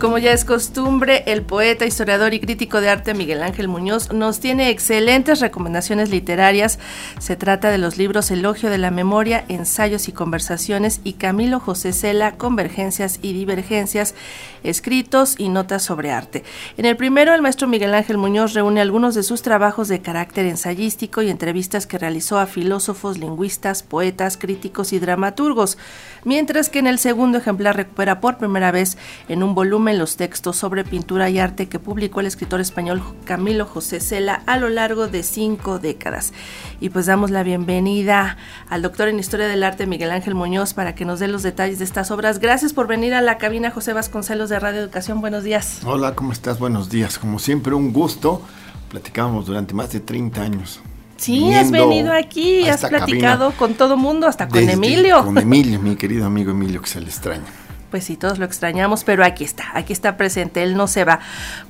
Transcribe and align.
Como 0.00 0.18
ya 0.18 0.30
es 0.30 0.44
costumbre, 0.44 1.24
el 1.26 1.42
poeta, 1.42 1.84
historiador 1.84 2.32
y 2.32 2.38
crítico 2.38 2.80
de 2.80 2.88
arte 2.88 3.14
Miguel 3.14 3.42
Ángel 3.42 3.66
Muñoz 3.66 4.12
nos 4.12 4.38
tiene 4.38 4.70
excelentes 4.70 5.40
recomendaciones 5.40 6.08
literarias. 6.10 6.78
Se 7.18 7.34
trata 7.34 7.70
de 7.70 7.78
los 7.78 7.98
libros 7.98 8.30
Elogio 8.30 8.70
de 8.70 8.78
la 8.78 8.92
Memoria, 8.92 9.44
Ensayos 9.48 10.06
y 10.06 10.12
Conversaciones 10.12 11.00
y 11.02 11.14
Camilo 11.14 11.58
José 11.58 11.92
Cela, 11.92 12.36
Convergencias 12.36 13.18
y 13.22 13.32
Divergencias, 13.32 14.14
escritos 14.62 15.34
y 15.36 15.48
notas 15.48 15.82
sobre 15.82 16.12
arte. 16.12 16.44
En 16.76 16.84
el 16.84 16.96
primero, 16.96 17.34
el 17.34 17.42
maestro 17.42 17.66
Miguel 17.66 17.92
Ángel 17.92 18.18
Muñoz 18.18 18.54
reúne 18.54 18.80
algunos 18.80 19.16
de 19.16 19.24
sus 19.24 19.42
trabajos 19.42 19.88
de 19.88 20.00
carácter 20.00 20.46
ensayístico 20.46 21.22
y 21.22 21.30
entrevistas 21.30 21.88
que 21.88 21.98
realizó 21.98 22.38
a 22.38 22.46
filósofos, 22.46 23.18
lingüistas, 23.18 23.82
poetas, 23.82 24.36
críticos 24.36 24.92
y 24.92 25.00
dramaturgos, 25.00 25.76
mientras 26.22 26.68
que 26.68 26.78
en 26.78 26.86
el 26.86 27.00
segundo 27.00 27.38
ejemplar 27.38 27.76
recupera 27.76 28.20
por 28.20 28.38
primera 28.38 28.70
vez 28.70 28.96
en 29.28 29.42
un 29.42 29.56
volumen 29.56 29.87
los 29.94 30.16
textos 30.16 30.56
sobre 30.56 30.84
pintura 30.84 31.30
y 31.30 31.38
arte 31.38 31.68
que 31.68 31.78
publicó 31.78 32.20
el 32.20 32.26
escritor 32.26 32.60
español 32.60 33.02
Camilo 33.24 33.64
José 33.64 34.00
Cela 34.00 34.42
a 34.46 34.58
lo 34.58 34.68
largo 34.68 35.08
de 35.08 35.22
cinco 35.22 35.78
décadas. 35.78 36.32
Y 36.80 36.90
pues 36.90 37.06
damos 37.06 37.30
la 37.30 37.42
bienvenida 37.42 38.36
al 38.68 38.82
doctor 38.82 39.08
en 39.08 39.18
Historia 39.18 39.46
del 39.46 39.62
Arte 39.62 39.86
Miguel 39.86 40.10
Ángel 40.10 40.34
Muñoz 40.34 40.74
para 40.74 40.94
que 40.94 41.04
nos 41.04 41.20
dé 41.20 41.28
los 41.28 41.42
detalles 41.42 41.78
de 41.78 41.84
estas 41.84 42.10
obras. 42.10 42.38
Gracias 42.38 42.72
por 42.72 42.86
venir 42.86 43.14
a 43.14 43.22
la 43.22 43.38
cabina 43.38 43.70
José 43.70 43.92
Vasconcelos 43.92 44.50
de 44.50 44.58
Radio 44.58 44.80
Educación. 44.80 45.20
Buenos 45.20 45.44
días. 45.44 45.80
Hola, 45.84 46.14
¿cómo 46.14 46.32
estás? 46.32 46.58
Buenos 46.58 46.90
días. 46.90 47.18
Como 47.18 47.38
siempre, 47.38 47.74
un 47.74 47.92
gusto. 47.92 48.42
Platicábamos 48.90 49.46
durante 49.46 49.74
más 49.74 49.92
de 49.92 50.00
30 50.00 50.42
años. 50.42 50.80
Sí, 51.16 51.52
has 51.52 51.70
venido 51.70 52.12
aquí, 52.12 52.68
has 52.68 52.84
platicado 52.84 53.52
con 53.52 53.74
todo 53.74 53.96
mundo, 53.96 54.28
hasta 54.28 54.48
con 54.48 54.68
Emilio. 54.68 55.24
Con 55.24 55.36
Emilio, 55.36 55.80
mi 55.80 55.96
querido 55.96 56.26
amigo 56.26 56.52
Emilio, 56.52 56.80
que 56.80 56.88
se 56.88 57.00
le 57.00 57.06
extraña 57.08 57.44
pues 57.90 58.04
sí, 58.04 58.16
todos 58.16 58.38
lo 58.38 58.44
extrañamos, 58.44 59.04
pero 59.04 59.24
aquí 59.24 59.44
está, 59.44 59.64
aquí 59.74 59.92
está 59.92 60.16
presente, 60.16 60.62
él 60.62 60.76
no 60.76 60.86
se 60.86 61.04
va. 61.04 61.20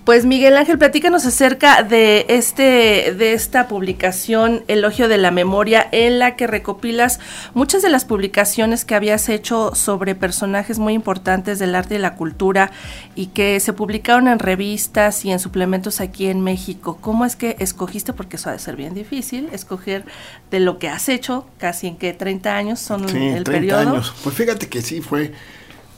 Pues 0.05 0.25
Miguel 0.25 0.57
Ángel, 0.57 0.79
platícanos 0.79 1.27
acerca 1.27 1.83
de 1.83 2.27
este, 2.29 3.15
de 3.16 3.35
esta 3.35 3.69
publicación 3.69 4.65
Elogio 4.69 5.09
de 5.09 5.19
la 5.19 5.30
Memoria, 5.30 5.87
en 5.93 6.19
la 6.19 6.35
que 6.35 6.47
recopilas 6.47 7.21
muchas 7.55 7.83
de 7.83 7.91
las 7.91 8.05
publicaciones 8.05 8.85
que 8.85 8.95
habías 8.95 9.29
hecho 9.29 9.75
sobre 9.75 10.15
personajes 10.15 10.79
muy 10.79 10.95
importantes 10.95 11.59
del 11.59 11.75
arte 11.75 11.97
y 11.97 11.99
la 11.99 12.15
cultura 12.15 12.73
y 13.15 13.27
que 13.27 13.60
se 13.60 13.73
publicaron 13.73 14.29
en 14.29 14.38
revistas 14.38 15.25
y 15.25 15.30
en 15.30 15.38
suplementos 15.38 16.01
aquí 16.01 16.27
en 16.27 16.41
México. 16.41 16.99
¿Cómo 17.01 17.25
es 17.25 17.37
que 17.37 17.57
escogiste? 17.59 18.13
Porque 18.13 18.37
eso 18.37 18.51
ha 18.51 18.53
de 18.53 18.59
ser 18.59 18.77
bien 18.77 18.95
difícil, 18.95 19.49
escoger 19.53 20.05
de 20.51 20.60
lo 20.60 20.79
que 20.79 20.88
has 20.88 21.09
hecho, 21.09 21.47
casi 21.59 21.87
en 21.87 21.97
que 21.97 22.13
30 22.13 22.57
años 22.57 22.80
son 22.80 23.09
sí, 23.09 23.16
el 23.16 23.45
30 23.45 23.53
periodo. 23.53 23.79
Años. 23.80 24.15
Pues 24.23 24.35
fíjate 24.35 24.69
que 24.69 24.82
sí 24.82 25.01
fue 25.01 25.32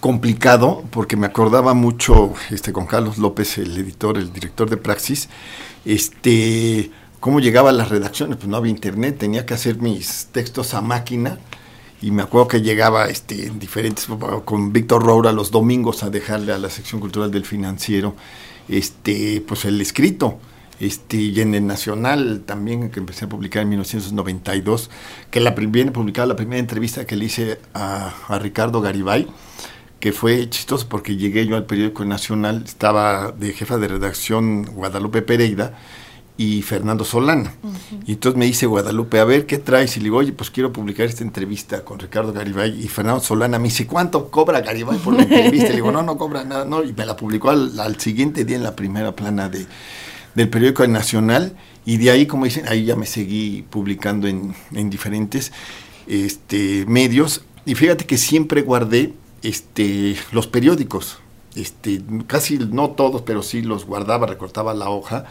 complicado 0.01 0.83
porque 0.91 1.17
me 1.17 1.27
acordaba 1.27 1.75
mucho 1.75 2.33
este 2.51 2.73
con 2.73 2.87
Carlos 2.87 3.19
López, 3.19 3.59
el 3.59 3.77
editor, 3.77 4.17
el 4.19 4.33
director 4.33 4.69
de 4.69 4.77
Praxis, 4.77 5.29
este 5.85 6.91
cómo 7.21 7.41
llegaba 7.41 7.71
a 7.71 7.73
las 7.73 7.91
redacciones, 7.91 8.39
pues 8.39 8.49
no 8.49 8.57
había 8.57 8.71
internet, 8.71 9.19
tenía 9.19 9.45
que 9.45 9.55
hacer 9.55 9.77
mis 9.77 10.29
textos 10.33 10.75
a 10.75 10.81
máquina 10.81 11.39
y 12.01 12.11
me 12.11 12.23
acuerdo 12.23 12.49
que 12.49 12.63
llegaba 12.63 13.07
este 13.07 13.47
en 13.47 13.59
diferentes 13.59 14.09
con 14.47 14.73
Víctor 14.73 15.05
Roura 15.05 15.33
los 15.33 15.51
domingos 15.51 16.03
a 16.03 16.11
dejarle 16.11 16.53
a 16.53 16.59
la 16.59 16.71
sección 16.71 17.01
cultural 17.01 17.31
del 17.31 17.45
financiero 17.45 18.15
este 18.69 19.45
pues 19.47 19.67
el 19.67 19.81
escrito 19.81 20.39
este, 20.81 21.19
y 21.19 21.39
en 21.43 21.55
el 21.55 21.67
Nacional 21.67 22.43
también, 22.47 22.91
que 22.91 23.01
empecé 23.01 23.27
a 23.27 23.29
publicar 23.29 23.63
en 23.63 23.69
1992, 23.69 24.91
que 25.31 25.41
la 25.41 25.51
viene 25.51 25.93
publicada 25.93 26.27
la 26.27 26.37
primera 26.37 26.59
entrevista 26.59 27.07
que 27.07 27.17
le 27.17 27.27
hice 27.27 27.61
a, 27.75 28.15
a 28.29 28.39
Ricardo 28.39 28.81
Garibay, 28.81 29.29
que 30.01 30.13
fue 30.13 30.49
chistoso 30.49 30.89
porque 30.89 31.17
llegué 31.17 31.47
yo 31.47 31.57
al 31.57 31.67
periódico 31.67 32.05
nacional, 32.05 32.63
estaba 32.65 33.33
de 33.33 33.53
jefa 33.53 33.77
de 33.77 33.87
redacción 33.87 34.65
Guadalupe 34.65 35.21
Pereira 35.21 35.75
y 36.39 36.63
Fernando 36.63 37.05
Solana. 37.05 37.53
Y 38.07 38.13
entonces 38.13 38.39
me 38.39 38.47
dice 38.47 38.65
Guadalupe, 38.65 39.21
a 39.21 39.25
ver, 39.25 39.45
¿qué 39.45 39.59
traes? 39.59 39.99
Y 39.99 40.01
le 40.01 40.05
digo, 40.05 40.17
oye, 40.17 40.33
pues 40.33 40.51
quiero 40.51 40.73
publicar 40.73 41.05
esta 41.05 41.23
entrevista 41.23 41.85
con 41.85 41.99
Ricardo 41.99 42.33
Garibay. 42.33 42.83
Y 42.83 42.89
Fernando 42.89 43.21
Solana 43.21 43.59
me 43.59 43.65
dice, 43.65 43.87
¿cuánto 43.87 44.31
cobra 44.31 44.63
Garibay 44.63 44.97
por 44.97 45.13
la 45.13 45.25
entrevista? 45.25 45.67
y 45.67 45.69
le 45.69 45.75
digo, 45.77 45.93
no, 45.93 46.03
no 46.03 46.17
cobra 46.17 46.43
nada, 46.45 46.65
no. 46.65 46.83
Y 46.83 46.95
me 46.95 47.05
la 47.05 47.15
publicó 47.15 47.51
al, 47.51 48.01
siguiente 48.01 48.47
día 48.47 48.57
en 48.57 48.63
la 48.63 48.75
primera 48.75 49.15
plana 49.15 49.51
de, 49.51 49.67
del 50.35 50.49
periódico 50.49 50.87
Nacional. 50.87 51.55
Y 51.85 51.99
de 51.99 52.11
ahí, 52.11 52.25
como 52.25 52.47
dicen, 52.47 52.67
ahí 52.69 52.87
ya 52.87 52.97
me 52.97 53.05
seguí 53.05 53.67
publicando 53.69 54.27
en, 54.27 54.55
en 54.73 54.89
diferentes 54.89 55.53
este, 56.07 56.87
medios. 56.87 57.43
Y 57.67 57.75
fíjate 57.75 58.07
que 58.07 58.17
siempre 58.17 58.63
guardé 58.63 59.13
este, 59.43 60.17
los 60.33 60.47
periódicos, 60.47 61.19
este, 61.55 62.03
casi 62.27 62.59
no 62.59 62.91
todos, 62.91 63.23
pero 63.23 63.43
sí 63.43 63.63
los 63.63 63.87
guardaba, 63.87 64.27
recortaba 64.27 64.75
la 64.75 64.91
hoja. 64.91 65.25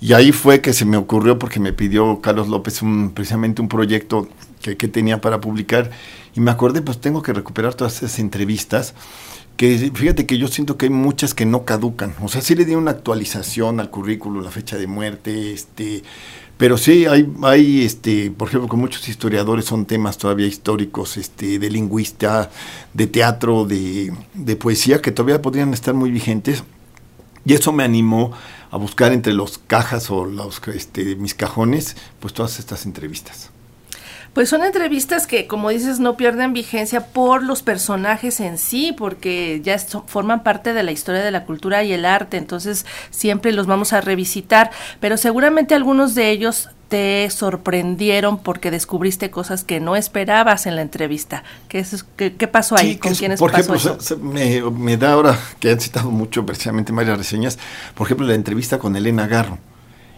Y 0.00 0.12
ahí 0.12 0.32
fue 0.32 0.60
que 0.60 0.72
se 0.72 0.84
me 0.84 0.96
ocurrió, 0.96 1.38
porque 1.38 1.60
me 1.60 1.72
pidió 1.72 2.20
Carlos 2.20 2.48
López 2.48 2.80
precisamente 3.14 3.62
un 3.62 3.68
proyecto 3.68 4.28
que, 4.76 4.88
tenía 4.88 5.20
para 5.20 5.40
publicar, 5.40 5.90
y 6.34 6.40
me 6.40 6.50
acordé, 6.50 6.82
pues 6.82 7.00
tengo 7.00 7.22
que 7.22 7.32
recuperar 7.32 7.74
todas 7.74 8.02
esas 8.02 8.18
entrevistas, 8.18 8.94
que 9.56 9.90
fíjate 9.94 10.26
que 10.26 10.36
yo 10.36 10.48
siento 10.48 10.76
que 10.76 10.86
hay 10.86 10.90
muchas 10.90 11.32
que 11.32 11.46
no 11.46 11.64
caducan. 11.64 12.14
O 12.20 12.28
sea, 12.28 12.42
sí 12.42 12.54
le 12.54 12.64
di 12.64 12.74
una 12.74 12.90
actualización 12.90 13.80
al 13.80 13.90
currículo, 13.90 14.42
la 14.42 14.50
fecha 14.50 14.76
de 14.76 14.86
muerte, 14.86 15.52
este, 15.52 16.02
pero 16.58 16.78
sí, 16.78 17.06
hay, 17.06 17.30
hay 17.42 17.82
este, 17.82 18.30
por 18.30 18.48
ejemplo, 18.48 18.68
con 18.68 18.80
muchos 18.80 19.08
historiadores 19.08 19.66
son 19.66 19.84
temas 19.84 20.16
todavía 20.16 20.46
históricos, 20.46 21.16
este, 21.16 21.58
de 21.58 21.70
lingüista, 21.70 22.50
de 22.94 23.06
teatro, 23.06 23.64
de, 23.66 24.12
de 24.34 24.56
poesía, 24.56 25.02
que 25.02 25.12
todavía 25.12 25.42
podrían 25.42 25.74
estar 25.74 25.94
muy 25.94 26.10
vigentes. 26.10 26.64
Y 27.44 27.54
eso 27.54 27.72
me 27.72 27.84
animó 27.84 28.32
a 28.70 28.76
buscar 28.76 29.12
entre 29.12 29.32
los 29.32 29.58
cajas 29.58 30.10
o 30.10 30.24
los, 30.24 30.60
este, 30.74 31.14
mis 31.16 31.34
cajones, 31.34 31.96
pues 32.20 32.34
todas 32.34 32.58
estas 32.58 32.86
entrevistas. 32.86 33.50
Pues 34.36 34.50
son 34.50 34.62
entrevistas 34.64 35.26
que, 35.26 35.46
como 35.46 35.70
dices, 35.70 35.98
no 35.98 36.18
pierden 36.18 36.52
vigencia 36.52 37.06
por 37.06 37.42
los 37.42 37.62
personajes 37.62 38.38
en 38.40 38.58
sí, 38.58 38.94
porque 38.94 39.62
ya 39.64 39.78
forman 39.78 40.42
parte 40.42 40.74
de 40.74 40.82
la 40.82 40.92
historia 40.92 41.22
de 41.22 41.30
la 41.30 41.46
cultura 41.46 41.82
y 41.84 41.94
el 41.94 42.04
arte, 42.04 42.36
entonces 42.36 42.84
siempre 43.08 43.50
los 43.52 43.66
vamos 43.66 43.94
a 43.94 44.02
revisitar, 44.02 44.70
pero 45.00 45.16
seguramente 45.16 45.74
algunos 45.74 46.14
de 46.14 46.28
ellos 46.32 46.68
te 46.88 47.30
sorprendieron 47.30 48.36
porque 48.36 48.70
descubriste 48.70 49.30
cosas 49.30 49.64
que 49.64 49.80
no 49.80 49.96
esperabas 49.96 50.66
en 50.66 50.76
la 50.76 50.82
entrevista. 50.82 51.42
¿Qué, 51.70 51.78
es, 51.78 52.04
qué, 52.16 52.30
pasó 52.46 52.76
ahí? 52.76 52.98
¿Con 52.98 53.14
quiénes 53.14 53.40
por 53.40 53.52
ejemplo, 53.52 53.80
me, 54.20 54.60
me, 54.70 54.98
da 54.98 55.12
ahora 55.12 55.38
que 55.60 55.70
han 55.70 55.80
citado 55.80 56.10
mucho 56.10 56.44
precisamente 56.44 56.92
varias 56.92 57.16
reseñas, 57.16 57.58
por 57.94 58.06
ejemplo, 58.06 58.26
la 58.26 58.34
entrevista 58.34 58.78
con 58.78 58.96
Elena 58.96 59.26
Garro 59.26 59.58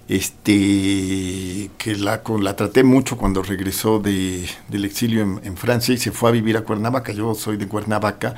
este 0.08 1.70
que 1.76 1.94
la, 1.96 2.22
la 2.41 2.56
traté 2.56 2.82
mucho 2.82 3.19
cuando 3.19 3.42
regresó 3.42 3.98
de, 3.98 4.48
del 4.69 4.86
exilio 4.86 5.22
en, 5.22 5.56
Francia 5.58 5.94
y 5.94 5.98
se 5.98 6.12
fue 6.12 6.30
a 6.30 6.32
vivir 6.32 6.56
a 6.56 6.62
Cuernavaca, 6.62 7.12
yo 7.12 7.34
soy 7.34 7.58
de 7.58 7.69
Cuernavaca, 7.69 8.34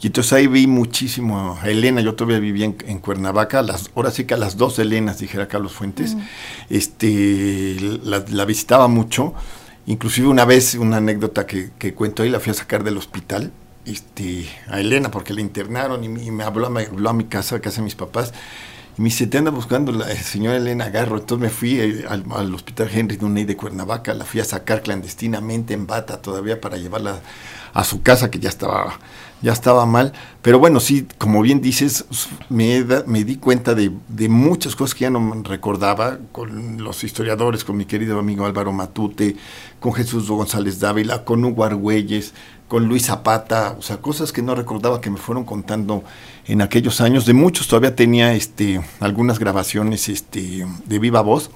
y 0.00 0.08
entonces 0.08 0.32
ahí 0.32 0.48
vi 0.48 0.66
muchísimo 0.66 1.56
a 1.62 1.68
Elena, 1.68 2.00
yo 2.00 2.14
todavía 2.14 2.40
vivía 2.40 2.64
en, 2.64 2.98
Cuernavaca, 2.98 3.62
las, 3.62 3.90
ahora 3.94 4.10
sí 4.10 4.24
que 4.24 4.34
a 4.34 4.36
las 4.36 4.56
dos 4.56 4.78
Elenas, 4.80 5.20
dijera 5.20 5.46
Carlos 5.46 5.72
Fuentes, 5.72 6.16
este 6.68 7.76
la, 8.02 8.44
visitaba 8.44 8.88
mucho, 8.88 9.34
inclusive 9.86 10.26
una 10.26 10.44
vez, 10.44 10.74
una 10.74 10.96
anécdota 10.96 11.46
que, 11.46 11.70
que 11.78 11.94
cuento 11.94 12.24
ahí, 12.24 12.28
la 12.28 12.40
fui 12.40 12.50
a 12.50 12.54
sacar 12.54 12.82
del 12.82 12.96
hospital, 12.96 13.52
este, 13.86 14.48
a 14.68 14.80
Elena 14.80 15.10
porque 15.10 15.32
la 15.32 15.42
internaron 15.42 16.02
y, 16.04 16.08
me, 16.08 16.42
habló, 16.42 16.70
me 16.70 16.86
habló 16.86 17.10
a 17.10 17.12
mi 17.12 17.24
casa, 17.24 17.56
a 17.56 17.60
casa 17.60 17.76
de 17.76 17.84
mis 17.84 17.94
papás, 17.94 18.32
y 18.96 19.02
me 19.02 19.08
dice, 19.08 19.28
anda 19.36 19.50
buscando 19.50 19.90
la 19.90 20.06
señora 20.14 20.56
Elena 20.56 20.88
Garro. 20.88 21.18
Entonces 21.18 21.42
me 21.42 21.50
fui 21.50 21.80
eh, 21.80 22.04
al, 22.08 22.54
hospital 22.54 22.88
Henry 22.92 23.16
Dunay 23.16 23.44
de 23.44 23.56
Cuernavaca, 23.56 24.14
la 24.14 24.24
fui 24.24 24.40
a 24.40 24.44
sacar 24.44 24.82
clandestinamente 24.82 25.74
en 25.74 25.86
bata 25.86 26.22
todavía 26.22 26.60
para 26.60 26.76
llevarla 26.76 27.20
a 27.72 27.82
su 27.82 28.02
casa, 28.02 28.30
que 28.30 28.38
ya 28.38 28.48
estaba, 28.48 29.00
ya 29.42 29.52
estaba 29.52 29.84
mal. 29.84 30.12
Pero 30.42 30.60
bueno, 30.60 30.78
sí, 30.78 31.08
como 31.18 31.42
bien 31.42 31.60
dices, 31.60 32.04
me, 32.48 32.84
me 33.06 33.24
di 33.24 33.36
cuenta 33.36 33.74
de, 33.74 33.90
de, 34.06 34.28
muchas 34.28 34.76
cosas 34.76 34.94
que 34.94 35.02
ya 35.02 35.10
no 35.10 35.42
recordaba 35.42 36.18
con 36.30 36.80
los 36.84 37.02
historiadores, 37.02 37.64
con 37.64 37.76
mi 37.76 37.86
querido 37.86 38.20
amigo 38.20 38.46
Álvaro 38.46 38.70
Matute, 38.72 39.34
con 39.80 39.92
Jesús 39.92 40.30
González 40.30 40.78
Dávila, 40.78 41.24
con 41.24 41.44
Hugo 41.44 41.64
Argüelles, 41.64 42.32
con 42.68 42.86
Luis 42.86 43.06
Zapata, 43.06 43.76
o 43.78 43.82
sea, 43.82 43.98
cosas 43.98 44.32
que 44.32 44.42
no 44.42 44.54
recordaba 44.54 45.00
que 45.00 45.10
me 45.10 45.18
fueron 45.18 45.44
contando 45.44 46.04
en 46.46 46.62
aquellos 46.62 47.00
años. 47.00 47.26
De 47.26 47.34
muchos 47.34 47.68
todavía 47.68 47.96
tenía 47.96 48.34
este, 48.34 48.80
algunas 49.00 49.38
grabaciones 49.38 50.08
este, 50.08 50.66
de 50.84 50.98
viva 50.98 51.22
voz. 51.22 51.50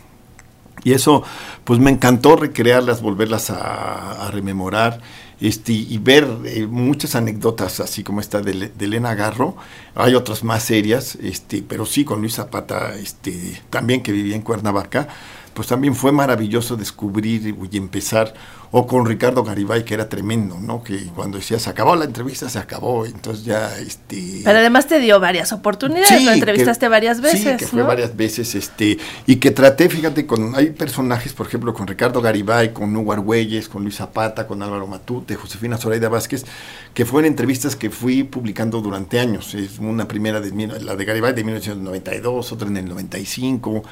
Y 0.85 0.93
eso, 0.93 1.23
pues 1.65 1.81
me 1.81 1.91
encantó 1.91 2.37
recrearlas, 2.37 3.03
volverlas 3.03 3.51
a, 3.51 4.31
rememorar 4.31 5.01
este, 5.41 5.73
y 5.73 5.99
ver 5.99 6.27
eh, 6.45 6.67
muchas 6.67 7.17
anécdotas, 7.17 7.81
así 7.81 8.05
como 8.05 8.21
esta 8.21 8.41
de, 8.41 8.71
Elena 8.79 9.15
Garro. 9.15 9.57
Hay 9.95 10.15
otras 10.15 10.45
más 10.45 10.63
serias, 10.63 11.17
este, 11.17 11.63
pero 11.67 11.85
sí 11.85 12.05
con 12.05 12.21
Luis 12.21 12.35
Zapata, 12.35 12.95
este, 12.95 13.61
también 13.71 14.03
que 14.03 14.13
vivía 14.13 14.37
en 14.37 14.43
Cuernavaca. 14.43 15.09
Pues 15.55 15.67
también 15.67 15.97
fue 15.97 16.13
maravilloso 16.13 16.77
descubrir 16.77 17.57
y 17.73 17.77
empezar 17.77 18.33
o 18.71 18.87
con 18.87 19.07
Ricardo 19.07 19.45
Garibay, 19.45 19.85
que 19.85 19.95
era 19.95 20.09
tremendo, 20.09 20.59
¿no? 20.61 20.83
Que 20.83 21.07
cuando 21.15 21.39
decía, 21.39 21.59
se 21.59 21.71
acabó 21.71 21.97
la 21.97 22.05
entrevista, 22.05 22.49
se 22.51 22.59
acabó, 22.59 23.07
entonces 23.07 23.45
ya, 23.45 23.77
este... 23.79 24.43
Pero 24.45 24.59
además 24.59 24.87
te 24.87 25.01
dio 25.01 25.19
varias 25.21 25.53
oportunidades, 25.53 26.23
lo 26.23 26.33
entrevistaste 26.33 26.89
varias 26.89 27.21
veces, 27.21 27.41
Sí, 27.41 27.57
que 27.57 27.67
fue 27.67 27.83
varias 27.83 28.15
veces, 28.15 28.55
este, 28.55 28.99
y 29.27 29.37
que 29.37 29.51
traté, 29.53 29.89
fíjate, 29.89 30.27
con, 30.27 30.55
hay 30.55 30.71
personajes, 30.71 31.33
por 31.33 31.47
ejemplo, 31.47 31.73
con 31.73 31.87
Ricardo 31.87 32.21
Garibay, 32.21 32.75
con 32.75 32.95
Hugo 32.95 33.13
Argüelles, 33.13 33.69
con 33.69 33.83
Luis 33.83 33.97
Zapata, 33.97 34.47
con 34.47 34.63
Álvaro 34.63 34.87
Matute, 34.87 35.35
Josefina 35.35 35.79
Zoraida 35.79 36.11
Vázquez, 36.11 36.45
que 36.93 37.07
fueron 37.07 37.29
entrevistas 37.29 37.75
que 37.75 37.89
fui 37.89 38.23
publicando 38.25 38.83
durante 38.83 39.19
años, 39.19 39.55
es 39.55 39.79
una 39.79 40.07
primera, 40.07 40.41
de, 40.41 40.51
la 40.83 40.95
de 40.95 41.05
Garibay 41.07 41.33
de 41.33 41.45
1992, 41.45 42.53
otra 42.53 42.69
en 42.69 42.77
el 42.77 42.89
95, 42.89 43.83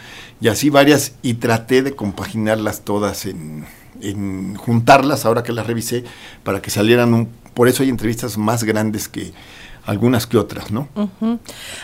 y 0.41 0.49
así 0.49 0.69
varias, 0.69 1.13
y 1.23 1.35
traté 1.35 1.83
de 1.83 1.95
compaginarlas 1.95 2.83
todas 2.83 3.25
en 3.25 3.65
en 4.03 4.55
juntarlas 4.55 5.25
ahora 5.25 5.43
que 5.43 5.53
las 5.53 5.67
revisé 5.67 6.05
para 6.43 6.61
que 6.61 6.71
salieran 6.71 7.15
un, 7.15 7.29
por 7.55 7.69
eso 7.69 7.83
hay 7.83 7.89
entrevistas 7.89 8.39
más 8.39 8.65
grandes 8.65 9.09
que 9.09 9.33
algunas 9.87 10.27
que 10.27 10.37
otras, 10.37 10.73
¿no? 10.73 10.89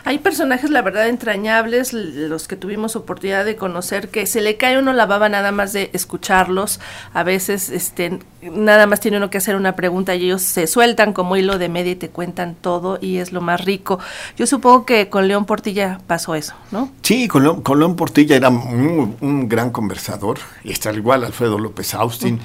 Hay 0.04 0.18
personajes, 0.18 0.70
la 0.70 0.82
verdad, 0.82 1.08
entrañables, 1.08 1.92
los 1.92 2.48
que 2.48 2.56
tuvimos 2.56 2.96
oportunidad 2.96 3.44
de 3.44 3.56
conocer, 3.56 4.08
que 4.08 4.26
se 4.26 4.40
le 4.40 4.56
cae 4.56 4.78
uno 4.78 4.92
la 4.92 5.06
baba 5.06 5.28
nada 5.28 5.52
más 5.52 5.72
de 5.72 5.90
escucharlos. 5.92 6.80
A 7.14 7.22
veces, 7.22 7.70
este, 7.70 8.18
nada 8.42 8.86
más 8.86 9.00
tiene 9.00 9.18
uno 9.18 9.30
que 9.30 9.38
hacer 9.38 9.54
una 9.54 9.76
pregunta 9.76 10.14
y 10.16 10.24
ellos 10.24 10.42
se 10.42 10.66
sueltan 10.66 11.12
como 11.12 11.36
hilo 11.36 11.58
de 11.58 11.68
media 11.68 11.92
y 11.92 11.96
te 11.96 12.10
cuentan 12.10 12.56
todo 12.56 12.98
y 13.00 13.18
es 13.18 13.32
lo 13.32 13.40
más 13.40 13.64
rico. 13.64 14.00
Yo 14.36 14.46
supongo 14.46 14.84
que 14.84 15.08
con 15.08 15.28
León 15.28 15.44
Portilla 15.44 16.00
pasó 16.06 16.34
eso, 16.34 16.54
¿no? 16.72 16.90
Sí, 17.02 17.28
con 17.28 17.44
León, 17.44 17.96
Portilla 17.96 18.36
era 18.36 18.48
un, 18.48 19.48
gran 19.48 19.70
conversador, 19.70 20.38
está 20.64 20.92
igual 20.92 21.24
Alfredo 21.24 21.58
López 21.58 21.94
Austin, 21.94 22.40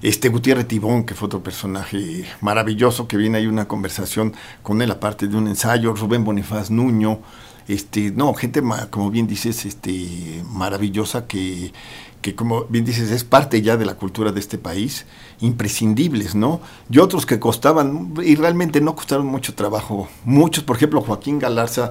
este 0.00 0.28
Gutiérrez 0.28 0.66
Tibón, 0.66 1.04
que 1.04 1.14
fue 1.14 1.26
otro 1.26 1.42
personaje 1.42 2.24
maravilloso, 2.40 3.06
que 3.06 3.16
viene 3.16 3.38
ahí 3.38 3.46
una 3.46 3.66
conversación 3.66 4.34
con 4.62 4.80
él 4.80 4.90
parte 5.02 5.26
de 5.26 5.36
un 5.36 5.48
ensayo, 5.48 5.94
Rubén 5.94 6.22
Bonifaz 6.22 6.70
Nuño, 6.70 7.18
este, 7.66 8.12
no, 8.12 8.32
gente, 8.34 8.62
como 8.88 9.10
bien 9.10 9.26
dices, 9.26 9.66
este, 9.66 10.44
maravillosa 10.48 11.26
que, 11.26 11.72
que 12.20 12.36
como 12.36 12.66
bien 12.66 12.84
dices, 12.84 13.10
es 13.10 13.24
parte 13.24 13.62
ya 13.62 13.76
de 13.76 13.84
la 13.84 13.96
cultura 13.96 14.30
de 14.30 14.38
este 14.38 14.58
país, 14.58 15.04
imprescindibles, 15.40 16.36
¿no? 16.36 16.60
Y 16.88 17.00
otros 17.00 17.26
que 17.26 17.40
costaban, 17.40 18.14
y 18.22 18.36
realmente 18.36 18.80
no 18.80 18.94
costaron 18.94 19.26
mucho 19.26 19.54
trabajo, 19.54 20.08
muchos, 20.24 20.62
por 20.62 20.76
ejemplo, 20.76 21.00
Joaquín 21.00 21.40
Galarza, 21.40 21.90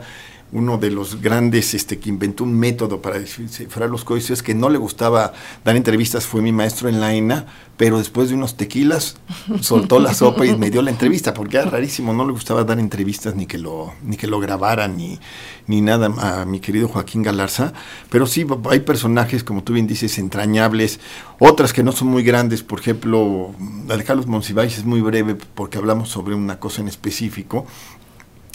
uno 0.53 0.77
de 0.77 0.91
los 0.91 1.21
grandes 1.21 1.73
este, 1.73 1.99
que 1.99 2.09
inventó 2.09 2.43
un 2.43 2.57
método 2.57 3.01
para 3.01 3.19
descifrar 3.19 3.89
los 3.89 4.03
códices, 4.03 4.43
que 4.43 4.53
no 4.53 4.69
le 4.69 4.77
gustaba 4.77 5.33
dar 5.63 5.75
entrevistas, 5.75 6.25
fue 6.25 6.41
mi 6.41 6.51
maestro 6.51 6.89
en 6.89 6.99
la 6.99 7.13
ENA, 7.13 7.45
pero 7.77 7.97
después 7.97 8.29
de 8.29 8.35
unos 8.35 8.57
tequilas 8.57 9.17
soltó 9.61 9.99
la 9.99 10.13
sopa 10.13 10.45
y 10.45 10.55
me 10.57 10.69
dio 10.69 10.81
la 10.81 10.91
entrevista, 10.91 11.33
porque 11.33 11.57
era 11.57 11.69
rarísimo, 11.69 12.13
no 12.13 12.25
le 12.25 12.33
gustaba 12.33 12.63
dar 12.63 12.79
entrevistas 12.79 13.35
ni 13.35 13.45
que 13.45 13.57
lo, 13.57 13.93
ni 14.03 14.17
que 14.17 14.27
lo 14.27 14.39
grabaran, 14.39 14.97
ni, 14.97 15.19
ni 15.67 15.81
nada 15.81 16.11
a 16.41 16.45
mi 16.45 16.59
querido 16.59 16.89
Joaquín 16.89 17.23
Galarza, 17.23 17.73
pero 18.09 18.27
sí 18.27 18.45
hay 18.69 18.81
personajes, 18.81 19.43
como 19.43 19.63
tú 19.63 19.73
bien 19.73 19.87
dices, 19.87 20.17
entrañables, 20.19 20.99
otras 21.39 21.71
que 21.71 21.81
no 21.81 21.93
son 21.93 22.09
muy 22.09 22.23
grandes, 22.23 22.61
por 22.61 22.81
ejemplo, 22.81 23.55
la 23.87 23.95
de 23.95 24.03
Carlos 24.03 24.27
Monsiváis 24.27 24.77
es 24.77 24.85
muy 24.85 25.01
breve 25.01 25.35
porque 25.35 25.77
hablamos 25.77 26.09
sobre 26.09 26.35
una 26.35 26.59
cosa 26.59 26.81
en 26.81 26.89
específico, 26.89 27.65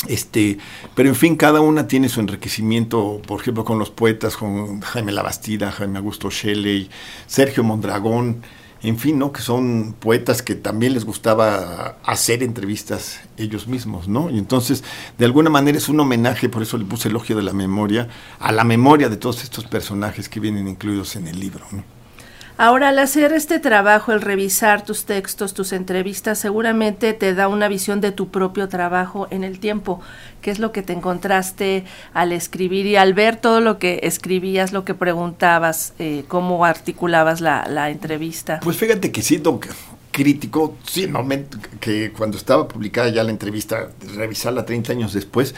este, 0.08 0.58
pero 0.94 1.08
en 1.08 1.14
fin, 1.14 1.36
cada 1.36 1.60
una 1.60 1.88
tiene 1.88 2.08
su 2.08 2.20
enriquecimiento, 2.20 3.20
por 3.26 3.40
ejemplo, 3.40 3.64
con 3.64 3.78
los 3.78 3.90
poetas, 3.90 4.36
con 4.36 4.80
Jaime 4.80 5.12
Labastida, 5.12 5.72
Jaime 5.72 5.98
Augusto 5.98 6.30
Shelley, 6.30 6.90
Sergio 7.26 7.64
Mondragón, 7.64 8.42
en 8.82 8.98
fin, 8.98 9.18
¿no? 9.18 9.32
Que 9.32 9.40
son 9.40 9.96
poetas 9.98 10.42
que 10.42 10.54
también 10.54 10.92
les 10.92 11.04
gustaba 11.04 11.96
hacer 12.04 12.42
entrevistas 12.42 13.20
ellos 13.36 13.66
mismos, 13.66 14.06
¿no? 14.06 14.30
Y 14.30 14.38
entonces, 14.38 14.84
de 15.18 15.24
alguna 15.24 15.50
manera 15.50 15.78
es 15.78 15.88
un 15.88 15.98
homenaje, 15.98 16.48
por 16.48 16.62
eso 16.62 16.76
le 16.76 16.84
puse 16.84 17.08
elogio 17.08 17.36
de 17.36 17.42
la 17.42 17.52
memoria, 17.52 18.08
a 18.38 18.52
la 18.52 18.64
memoria 18.64 19.08
de 19.08 19.16
todos 19.16 19.42
estos 19.42 19.64
personajes 19.64 20.28
que 20.28 20.40
vienen 20.40 20.68
incluidos 20.68 21.16
en 21.16 21.26
el 21.26 21.40
libro, 21.40 21.64
¿no? 21.72 21.95
Ahora, 22.58 22.88
al 22.88 22.98
hacer 22.98 23.34
este 23.34 23.58
trabajo, 23.58 24.12
el 24.12 24.22
revisar 24.22 24.82
tus 24.82 25.04
textos, 25.04 25.52
tus 25.52 25.72
entrevistas, 25.72 26.38
seguramente 26.38 27.12
te 27.12 27.34
da 27.34 27.48
una 27.48 27.68
visión 27.68 28.00
de 28.00 28.12
tu 28.12 28.28
propio 28.28 28.66
trabajo 28.66 29.28
en 29.30 29.44
el 29.44 29.58
tiempo. 29.58 30.00
¿Qué 30.40 30.50
es 30.50 30.58
lo 30.58 30.72
que 30.72 30.80
te 30.82 30.94
encontraste 30.94 31.84
al 32.14 32.32
escribir 32.32 32.86
y 32.86 32.96
al 32.96 33.12
ver 33.12 33.36
todo 33.36 33.60
lo 33.60 33.78
que 33.78 34.00
escribías, 34.04 34.72
lo 34.72 34.86
que 34.86 34.94
preguntabas, 34.94 35.92
eh, 35.98 36.24
cómo 36.28 36.64
articulabas 36.64 37.42
la, 37.42 37.90
entrevista? 37.90 38.60
Pues 38.62 38.78
fíjate 38.78 39.12
que 39.12 39.20
siento 39.20 39.60
crítico, 40.10 40.78
sí, 40.86 41.12
que 41.78 42.10
cuando 42.12 42.38
estaba 42.38 42.66
publicada 42.66 43.10
ya 43.10 43.22
la 43.22 43.32
entrevista, 43.32 43.90
revisarla 44.14 44.64
30 44.64 44.92
años 44.92 45.12
después, 45.12 45.54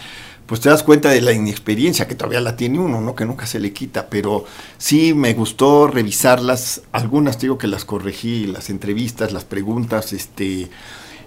pues 0.49 0.63
te 0.63 0.71
das 0.71 0.83
cuenta 0.83 1.11
de 1.11 1.21
la 1.21 1.33
inexperiencia 1.33 2.09
que 2.09 2.15
todavía 2.15 2.41
la 2.41 2.57
tiene 2.57 2.79
uno, 2.79 3.03
¿no? 3.03 3.15
Que 3.15 3.27
nunca 3.27 3.47
se 3.47 3.61
le 3.61 3.75
quita, 3.75 4.09
pero 4.09 4.47
sí 4.79 5.13
me 5.13 5.35
gustó 5.35 5.89
revisarlas, 5.89 6.81
algunas 6.91 7.39
digo 7.39 7.59
que 7.59 7.67
las 7.67 7.85
corregí, 7.85 8.47
las 8.47 8.71
entrevistas, 8.71 9.33
las 9.33 9.45
preguntas, 9.45 10.15
este, 10.15 10.71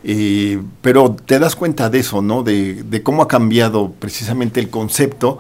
eh, 0.04 0.60
pero 0.82 1.16
te 1.24 1.38
das 1.38 1.56
cuenta 1.56 1.92
de 1.92 2.00
eso, 2.00 2.24
¿no? 2.24 2.42
De, 2.42 2.82
de, 2.82 3.04
cómo 3.04 3.22
ha 3.22 3.28
cambiado 3.28 3.92
precisamente 3.92 4.60
el 4.60 4.72
concepto 4.72 5.38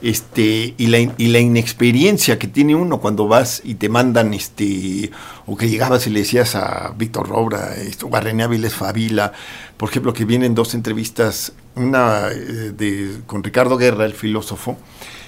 este, 0.00 0.74
y, 0.76 0.86
la, 0.86 0.98
y 1.00 1.28
la 1.28 1.40
inexperiencia 1.40 2.38
que 2.38 2.46
tiene 2.46 2.74
uno 2.74 3.00
cuando 3.00 3.26
vas 3.26 3.60
y 3.64 3.74
te 3.74 3.88
mandan, 3.88 4.32
este, 4.34 5.10
o 5.46 5.56
que 5.56 5.68
llegabas 5.68 6.06
y 6.06 6.10
le 6.10 6.20
decías 6.20 6.54
a 6.54 6.94
Víctor 6.96 7.28
Robra, 7.28 7.74
esto, 7.74 8.06
o 8.06 8.16
a 8.16 8.20
René 8.20 8.44
Aviles 8.44 8.74
Favila, 8.74 9.32
por 9.76 9.90
ejemplo, 9.90 10.12
que 10.12 10.24
vienen 10.24 10.54
dos 10.54 10.74
entrevistas, 10.74 11.52
una 11.74 12.28
eh, 12.30 12.72
de, 12.76 13.20
con 13.26 13.42
Ricardo 13.42 13.76
Guerra, 13.76 14.04
el 14.04 14.14
filósofo, 14.14 14.76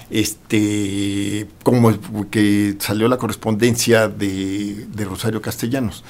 este, 0.09 1.47
como 1.63 1.97
que 2.29 2.75
salió 2.79 3.07
la 3.07 3.17
correspondencia 3.17 4.07
de, 4.07 4.85
de 4.87 5.05
Rosario 5.05 5.41
Castellanos. 5.41 6.03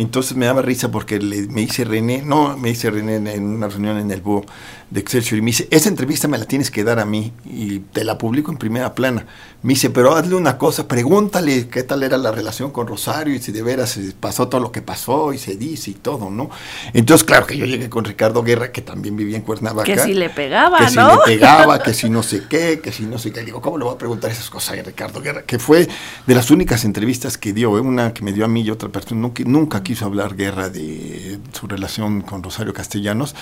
Entonces 0.00 0.34
me 0.34 0.46
daba 0.46 0.62
risa 0.62 0.90
porque 0.90 1.18
le, 1.18 1.46
me 1.48 1.60
dice 1.60 1.84
René, 1.84 2.22
no, 2.22 2.56
me 2.56 2.70
dice 2.70 2.90
René 2.90 3.16
en, 3.16 3.44
una 3.44 3.68
reunión 3.68 3.98
en 3.98 4.10
el 4.10 4.22
BUO 4.22 4.46
de 4.90 4.98
Excelsior 4.98 5.38
y 5.38 5.42
me 5.42 5.48
dice, 5.48 5.68
esa 5.70 5.90
entrevista 5.90 6.26
me 6.26 6.38
la 6.38 6.46
tienes 6.46 6.70
que 6.70 6.82
dar 6.82 6.98
a 6.98 7.04
mí 7.04 7.32
y 7.44 7.80
te 7.80 8.02
la 8.02 8.16
publico 8.16 8.50
en 8.50 8.56
primera 8.56 8.94
plana. 8.94 9.26
Me 9.62 9.74
dice, 9.74 9.90
pero 9.90 10.16
hazle 10.16 10.34
una 10.36 10.56
cosa, 10.56 10.88
pregúntale 10.88 11.68
qué 11.68 11.82
tal 11.82 12.02
era 12.02 12.16
la 12.16 12.32
relación 12.32 12.70
con 12.70 12.86
Rosario 12.86 13.34
y 13.34 13.40
si 13.40 13.52
de 13.52 13.62
veras 13.62 13.98
pasó 14.18 14.48
todo 14.48 14.60
lo 14.60 14.72
que 14.72 14.80
pasó 14.80 15.34
y 15.34 15.38
se 15.38 15.56
dice 15.56 15.90
y 15.90 15.94
todo, 15.94 16.30
¿no? 16.30 16.48
Entonces, 16.94 17.24
claro 17.24 17.46
que 17.46 17.58
yo 17.58 17.66
llegué 17.66 17.90
con 17.90 18.06
Ricardo 18.06 18.42
Guerra, 18.42 18.72
que 18.72 18.80
también 18.80 19.16
vivía 19.16 19.36
en 19.36 19.42
Cuernavaca. 19.42 19.84
Que 19.84 19.98
si 19.98 20.14
le 20.14 20.30
pegaba, 20.30 20.78
que 20.78 20.88
si 20.88 20.96
le 20.96 21.18
pegaba, 21.26 21.82
que 21.82 21.92
si 21.92 22.08
no 22.08 22.22
sé 22.22 22.44
qué, 22.48 22.80
que 22.80 22.90
si 22.90 23.02
no 23.02 23.18
sé 23.18 23.32
qué. 23.32 23.42
Digo, 23.42 23.60
¿cómo 23.60 23.76
le 23.76 23.84
voy 23.84 23.94
a 23.94 23.98
preguntar 23.98 24.30
esas 24.30 24.48
cosas 24.48 24.78
a 24.78 24.82
Ricardo 24.82 25.20
Guerra? 25.20 25.42
Que 25.42 25.58
fue 25.58 25.86
de 26.26 26.34
las 26.34 26.50
únicas 26.50 26.86
entrevistas 26.86 27.36
que 27.36 27.52
dio, 27.52 27.76
¿eh? 27.76 27.82
una 27.82 28.14
que 28.14 28.24
me 28.24 28.32
dio 28.32 28.46
a 28.46 28.48
mí 28.48 28.62
y 28.62 28.70
otra 28.70 28.88
persona, 28.88 29.20
nunca, 29.20 29.42
nunca 29.46 29.82
quiso 29.90 30.06
hablar 30.06 30.36
Guerra 30.36 30.68
de 30.68 31.40
su 31.52 31.66
relación 31.66 32.20
con 32.20 32.44
Rosario 32.44 32.72
Castellanos 32.72 33.34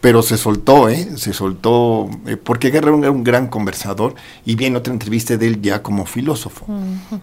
pero 0.00 0.22
se 0.22 0.36
soltó, 0.36 0.88
¿eh? 0.88 1.16
Se 1.16 1.32
soltó, 1.32 2.10
eh, 2.26 2.36
porque 2.36 2.70
Guerra 2.70 2.94
era 2.98 3.12
un 3.12 3.22
gran 3.22 3.46
conversador 3.46 4.16
y 4.44 4.56
viene 4.56 4.76
otra 4.76 4.92
entrevista 4.92 5.36
de 5.36 5.46
él 5.46 5.62
ya 5.62 5.82
como 5.82 6.04
filósofo, 6.04 6.66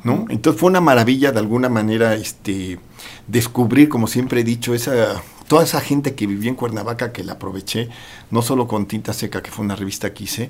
¿no? 0.04 0.26
Entonces 0.30 0.60
fue 0.60 0.70
una 0.70 0.82
maravilla 0.82 1.32
de 1.32 1.38
alguna 1.38 1.70
manera 1.70 2.16
este, 2.16 2.80
descubrir, 3.28 3.88
como 3.88 4.08
siempre 4.08 4.42
he 4.42 4.44
dicho, 4.44 4.74
esa, 4.74 5.22
toda 5.48 5.64
esa 5.64 5.80
gente 5.80 6.16
que 6.16 6.26
vivía 6.26 6.50
en 6.50 6.56
Cuernavaca 6.56 7.12
que 7.12 7.24
la 7.24 7.34
aproveché, 7.34 7.90
no 8.32 8.42
solo 8.42 8.68
con 8.68 8.88
Tinta 8.88 9.14
Seca, 9.14 9.44
que 9.44 9.52
fue 9.52 9.64
una 9.64 9.76
revista 9.76 10.12
que 10.12 10.24
hice, 10.24 10.50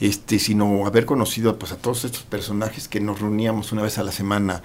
este, 0.00 0.38
sino 0.38 0.86
haber 0.86 1.06
conocido 1.06 1.58
pues, 1.58 1.72
a 1.72 1.76
todos 1.76 2.04
estos 2.04 2.24
personajes 2.24 2.88
que 2.88 3.00
nos 3.00 3.20
reuníamos 3.20 3.72
una 3.72 3.80
vez 3.80 3.96
a 3.96 4.02
la 4.02 4.12
semana 4.12 4.62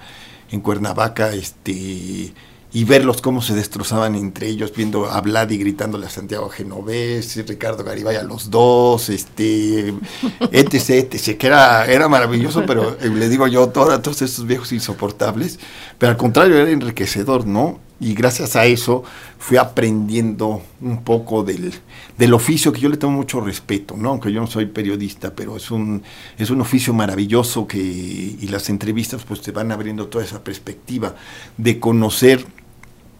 en 0.50 0.60
Cuernavaca, 0.60 1.32
este 1.32 2.34
y 2.76 2.84
verlos 2.84 3.22
cómo 3.22 3.40
se 3.40 3.54
destrozaban 3.54 4.16
entre 4.16 4.48
ellos, 4.48 4.70
viendo 4.76 5.06
a 5.06 5.22
Vlad 5.22 5.48
y 5.48 5.56
gritándole 5.56 6.04
a 6.04 6.10
Santiago 6.10 6.50
Genovés, 6.50 7.42
Ricardo 7.48 7.82
Garibay 7.84 8.16
a 8.16 8.22
los 8.22 8.50
dos, 8.50 9.08
este, 9.08 9.94
etc, 10.52 10.90
etc, 10.90 11.38
que 11.38 11.46
era, 11.46 11.86
era 11.86 12.06
maravilloso, 12.06 12.64
pero 12.66 12.98
eh, 13.00 13.08
le 13.08 13.30
digo 13.30 13.46
yo, 13.46 13.70
todo, 13.70 13.98
todos 14.02 14.20
estos 14.20 14.46
viejos 14.46 14.72
insoportables, 14.72 15.58
pero 15.96 16.10
al 16.10 16.18
contrario 16.18 16.58
era 16.58 16.70
enriquecedor, 16.70 17.46
¿no? 17.46 17.80
Y 17.98 18.12
gracias 18.12 18.56
a 18.56 18.66
eso 18.66 19.04
fui 19.38 19.56
aprendiendo 19.56 20.60
un 20.82 21.02
poco 21.02 21.44
del, 21.44 21.72
del 22.18 22.34
oficio 22.34 22.74
que 22.74 22.80
yo 22.80 22.90
le 22.90 22.98
tengo 22.98 23.14
mucho 23.14 23.40
respeto, 23.40 23.96
¿no? 23.96 24.10
Aunque 24.10 24.30
yo 24.30 24.42
no 24.42 24.46
soy 24.48 24.66
periodista, 24.66 25.34
pero 25.34 25.56
es 25.56 25.70
un, 25.70 26.02
es 26.36 26.50
un 26.50 26.60
oficio 26.60 26.92
maravilloso 26.92 27.66
que, 27.66 27.78
y 27.78 28.48
las 28.48 28.68
entrevistas 28.68 29.24
pues 29.26 29.40
te 29.40 29.50
van 29.50 29.72
abriendo 29.72 30.08
toda 30.08 30.26
esa 30.26 30.44
perspectiva 30.44 31.14
de 31.56 31.80
conocer 31.80 32.44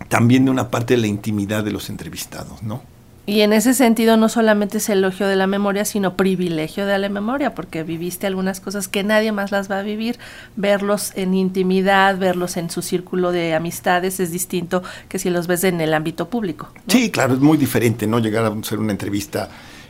también 0.09 0.45
de 0.45 0.51
una 0.51 0.71
parte 0.71 0.95
de 0.95 1.01
la 1.01 1.07
intimidad 1.07 1.65
de 1.65 1.73
los 1.73 1.91
entrevistados, 1.91 2.63
¿no? 2.63 2.83
Y 3.29 3.41
en 3.41 3.53
ese 3.53 3.75
sentido 3.75 4.17
no 4.17 4.29
solamente 4.29 4.79
es 4.79 4.89
elogio 4.89 5.27
de 5.27 5.35
la 5.35 5.49
memoria, 5.49 5.85
sino 5.85 6.17
privilegio 6.17 6.87
de 6.87 6.97
la 6.97 7.09
memoria, 7.09 7.57
porque 7.57 7.83
viviste 7.83 8.29
algunas 8.29 8.61
cosas 8.61 8.87
que 8.87 9.03
nadie 9.03 9.33
más 9.33 9.51
las 9.51 9.69
va 9.69 9.81
a 9.81 9.83
vivir. 9.83 10.17
Verlos 10.55 11.11
en 11.17 11.35
intimidad, 11.35 12.19
verlos 12.19 12.57
en 12.57 12.71
su 12.71 12.83
círculo 12.83 13.33
de 13.33 13.53
amistades 13.53 14.21
es 14.21 14.31
distinto 14.31 14.85
que 15.09 15.19
si 15.19 15.29
los 15.31 15.49
ves 15.49 15.65
en 15.65 15.81
el 15.81 15.93
ámbito 15.93 16.31
público. 16.31 16.69
Sí, 16.87 17.11
claro, 17.11 17.35
es 17.35 17.41
muy 17.41 17.59
diferente, 17.59 18.07
¿no? 18.07 18.21
Llegar 18.21 18.45
a 18.45 18.49
hacer 18.49 18.79
una 18.79 18.93
entrevista 18.93 19.49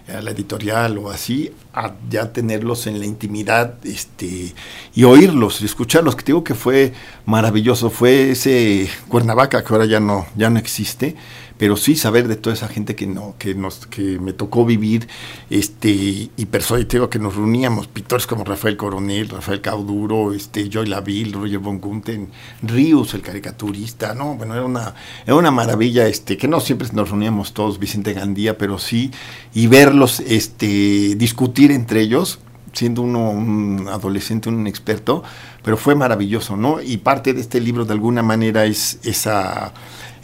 a 0.08 0.20
la 0.20 0.30
editorial 0.30 0.98
o 0.98 1.10
así, 1.10 1.52
a 1.74 1.92
ya 2.08 2.32
tenerlos 2.32 2.86
en 2.86 2.98
la 2.98 3.06
intimidad 3.06 3.74
este, 3.84 4.54
y 4.94 5.04
oírlos 5.04 5.60
y 5.60 5.64
escucharlos, 5.64 6.16
que 6.16 6.24
digo 6.24 6.44
que 6.44 6.54
fue 6.54 6.92
maravilloso, 7.24 7.90
fue 7.90 8.30
ese 8.30 8.88
Cuernavaca 9.08 9.64
que 9.64 9.72
ahora 9.72 9.86
ya 9.86 10.00
no, 10.00 10.26
ya 10.36 10.48
no 10.50 10.58
existe, 10.58 11.16
pero 11.58 11.76
sí 11.76 11.96
saber 11.96 12.28
de 12.28 12.36
toda 12.36 12.54
esa 12.54 12.68
gente 12.68 12.94
que 12.94 13.06
no 13.06 13.34
que 13.38 13.54
nos 13.54 13.86
que 13.86 14.18
me 14.18 14.32
tocó 14.32 14.64
vivir 14.64 15.08
este 15.50 16.30
y 16.36 16.46
personas 16.46 16.86
que 17.10 17.18
nos 17.18 17.34
reuníamos 17.34 17.86
pintores 17.86 18.26
como 18.26 18.44
Rafael 18.44 18.76
Coronel 18.76 19.28
Rafael 19.28 19.60
Cauduro 19.60 20.32
este 20.32 20.68
Joy 20.68 20.86
Laville 20.86 21.32
Roger 21.32 21.58
von 21.58 21.80
Gunten 21.80 22.28
Ríos 22.62 23.14
el 23.14 23.22
caricaturista 23.22 24.14
no 24.14 24.34
bueno 24.34 24.54
era 24.54 24.64
una 24.64 24.94
era 25.24 25.34
una 25.34 25.50
maravilla 25.50 26.06
este 26.06 26.36
que 26.36 26.48
no 26.48 26.60
siempre 26.60 26.88
nos 26.92 27.10
reuníamos 27.10 27.52
todos 27.52 27.78
Vicente 27.78 28.12
Gandía 28.12 28.58
pero 28.58 28.78
sí 28.78 29.10
y 29.54 29.66
verlos 29.66 30.20
este 30.20 31.14
discutir 31.16 31.70
entre 31.70 32.00
ellos 32.00 32.40
siendo 32.76 33.00
uno 33.00 33.30
un 33.30 33.88
adolescente, 33.90 34.50
un 34.50 34.66
experto, 34.66 35.22
pero 35.64 35.78
fue 35.78 35.94
maravilloso, 35.94 36.58
¿no? 36.58 36.82
Y 36.82 36.98
parte 36.98 37.32
de 37.32 37.40
este 37.40 37.58
libro 37.58 37.86
de 37.86 37.94
alguna 37.94 38.22
manera 38.22 38.66
es 38.66 38.98
esa 39.02 39.72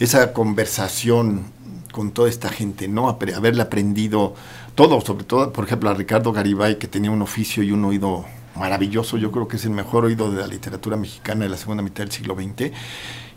esa 0.02 0.32
conversación 0.32 1.44
con 1.92 2.10
toda 2.10 2.28
esta 2.28 2.48
gente, 2.48 2.88
¿no? 2.88 3.08
Haberle 3.08 3.62
aprendido 3.62 4.34
todo, 4.74 5.00
sobre 5.00 5.24
todo, 5.24 5.52
por 5.52 5.64
ejemplo, 5.64 5.90
a 5.90 5.94
Ricardo 5.94 6.32
Garibay, 6.32 6.78
que 6.78 6.88
tenía 6.88 7.10
un 7.10 7.22
oficio 7.22 7.62
y 7.62 7.70
un 7.70 7.84
oído 7.84 8.24
maravilloso, 8.56 9.16
yo 9.16 9.30
creo 9.30 9.46
que 9.46 9.56
es 9.56 9.64
el 9.64 9.70
mejor 9.70 10.04
oído 10.04 10.30
de 10.30 10.40
la 10.40 10.46
literatura 10.46 10.96
mexicana 10.96 11.44
de 11.44 11.50
la 11.50 11.56
segunda 11.56 11.82
mitad 11.82 12.04
del 12.04 12.10
siglo 12.10 12.34
XX, 12.34 12.72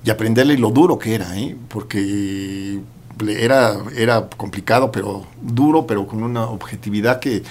y 0.04 0.10
aprenderle 0.10 0.58
lo 0.58 0.72
duro 0.72 0.98
que 0.98 1.16
era, 1.16 1.38
¿eh? 1.38 1.56
porque 1.70 2.80
era, 3.28 3.78
era 3.96 4.30
complicado, 4.30 4.92
pero 4.92 5.26
duro, 5.42 5.86
pero 5.88 6.08
con 6.08 6.24
una 6.24 6.46
objetividad 6.46 7.20
que, 7.20 7.44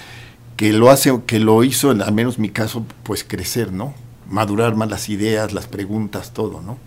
que 0.55 0.73
lo 0.73 0.89
hace, 0.89 1.21
que 1.25 1.39
lo 1.39 1.63
hizo, 1.63 1.91
al 1.91 2.13
menos 2.13 2.35
en 2.35 2.43
mi 2.43 2.49
caso, 2.49 2.85
pues 3.03 3.23
crecer, 3.23 3.71
¿no? 3.71 3.93
Madurar 4.29 4.75
más 4.75 4.89
las 4.89 5.09
ideas, 5.09 5.53
las 5.53 5.67
preguntas, 5.67 6.33
todo, 6.33 6.61
¿no? 6.61 6.77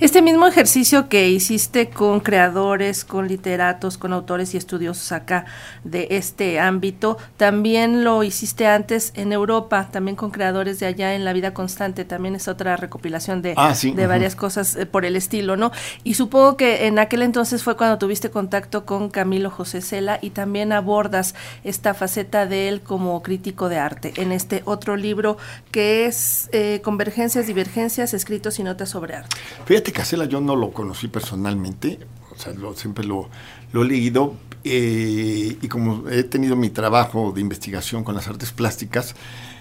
Este 0.00 0.22
mismo 0.22 0.46
ejercicio 0.46 1.08
que 1.08 1.28
hiciste 1.28 1.90
con 1.90 2.20
creadores, 2.20 3.04
con 3.04 3.26
literatos, 3.26 3.98
con 3.98 4.12
autores 4.12 4.54
y 4.54 4.56
estudiosos 4.56 5.10
acá 5.10 5.44
de 5.82 6.06
este 6.10 6.60
ámbito, 6.60 7.18
también 7.36 8.04
lo 8.04 8.22
hiciste 8.22 8.68
antes 8.68 9.12
en 9.16 9.32
Europa, 9.32 9.88
también 9.90 10.14
con 10.14 10.30
creadores 10.30 10.78
de 10.78 10.86
allá 10.86 11.16
en 11.16 11.24
La 11.24 11.32
Vida 11.32 11.52
Constante, 11.52 12.04
también 12.04 12.36
es 12.36 12.46
otra 12.46 12.76
recopilación 12.76 13.42
de, 13.42 13.54
ah, 13.56 13.74
de 13.74 14.06
varias 14.06 14.36
cosas 14.36 14.76
eh, 14.76 14.86
por 14.86 15.04
el 15.04 15.16
estilo, 15.16 15.56
¿no? 15.56 15.72
Y 16.04 16.14
supongo 16.14 16.56
que 16.56 16.86
en 16.86 17.00
aquel 17.00 17.22
entonces 17.22 17.64
fue 17.64 17.76
cuando 17.76 17.98
tuviste 17.98 18.30
contacto 18.30 18.86
con 18.86 19.10
Camilo 19.10 19.50
José 19.50 19.80
Cela 19.80 20.20
y 20.22 20.30
también 20.30 20.72
abordas 20.72 21.34
esta 21.64 21.92
faceta 21.92 22.46
de 22.46 22.68
él 22.68 22.82
como 22.82 23.20
crítico 23.24 23.68
de 23.68 23.78
arte 23.78 24.12
en 24.14 24.30
este 24.30 24.62
otro 24.64 24.94
libro 24.94 25.38
que 25.72 26.06
es 26.06 26.48
eh, 26.52 26.80
Convergencias, 26.84 27.48
Divergencias, 27.48 28.14
Escritos 28.14 28.60
y 28.60 28.62
Notas 28.62 28.90
sobre 28.90 29.16
Arte. 29.16 29.36
Fíjate 29.66 29.87
Casela 29.92 30.24
yo 30.26 30.40
no 30.40 30.56
lo 30.56 30.72
conocí 30.72 31.08
personalmente, 31.08 31.98
o 32.30 32.38
sea, 32.38 32.52
siempre 32.74 33.04
lo, 33.04 33.28
he 33.72 33.84
leído 33.84 34.34
eh, 34.64 35.56
y 35.60 35.68
como 35.68 36.08
he 36.08 36.24
tenido 36.24 36.56
mi 36.56 36.70
trabajo 36.70 37.32
de 37.32 37.40
investigación 37.40 38.04
con 38.04 38.14
las 38.14 38.28
artes 38.28 38.52
plásticas, 38.52 39.14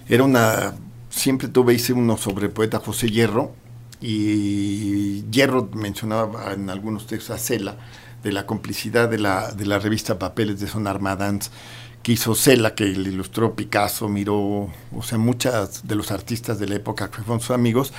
era 0.07 0.23
una, 0.23 0.75
siempre 1.09 1.47
tuve, 1.47 1.73
hice 1.73 1.93
uno 1.93 2.17
sobre 2.17 2.47
el 2.47 2.51
poeta 2.51 2.79
José 2.79 3.09
Hierro 3.09 3.53
y 3.99 5.23
Hierro 5.31 5.69
mencionaba 5.73 6.53
en 6.53 6.69
algunos 6.69 7.07
textos 7.07 7.35
a 7.35 7.39
Cela, 7.39 7.77
de 8.23 8.31
la 8.31 8.45
complicidad 8.45 9.09
de 9.09 9.19
la, 9.19 9.51
de 9.51 9.65
la 9.65 9.79
revista 9.79 10.19
Papeles 10.19 10.59
de 10.59 10.67
Son 10.67 10.87
Armadans, 10.87 11.51
que 12.03 12.13
hizo 12.13 12.35
Cela, 12.35 12.75
que 12.75 12.85
le 12.85 13.09
ilustró 13.09 13.55
Picasso, 13.55 14.07
Miró, 14.07 14.37
o 14.95 15.03
sea, 15.03 15.17
muchas 15.17 15.87
de 15.87 15.95
los 15.95 16.11
artistas 16.11 16.59
de 16.59 16.67
la 16.67 16.75
época 16.75 17.09
que 17.09 17.17
fueron 17.17 17.39
sus 17.39 17.51
amigos, 17.51 17.93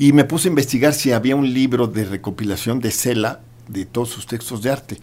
y 0.00 0.14
me 0.14 0.24
puse 0.24 0.48
a 0.48 0.52
investigar 0.52 0.94
si 0.94 1.12
había 1.12 1.36
un 1.36 1.52
libro 1.52 1.86
de 1.86 2.06
recopilación 2.06 2.80
de 2.80 2.90
Cela 2.90 3.40
de 3.68 3.84
todos 3.84 4.08
sus 4.08 4.26
textos 4.26 4.62
de 4.62 4.70
arte. 4.70 4.98